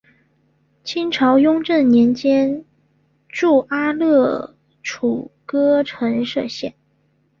[0.83, 2.65] 清朝雍正年间
[3.29, 6.73] 筑阿勒楚喀城设县。